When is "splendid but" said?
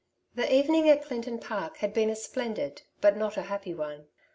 2.15-3.15